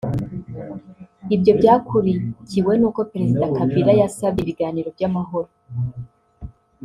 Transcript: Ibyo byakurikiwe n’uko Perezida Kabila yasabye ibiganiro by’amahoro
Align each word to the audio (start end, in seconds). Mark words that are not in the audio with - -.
Ibyo 1.35 1.51
byakurikiwe 1.59 2.73
n’uko 2.77 3.01
Perezida 3.11 3.45
Kabila 3.57 3.91
yasabye 4.01 4.39
ibiganiro 4.41 4.89
by’amahoro 4.95 5.49